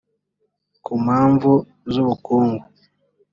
ku 0.83 0.93
mpamvu 1.03 1.51
z 1.91 1.95
ubukungu 2.01 2.63